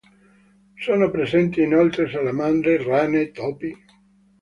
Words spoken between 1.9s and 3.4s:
salamandre, rane,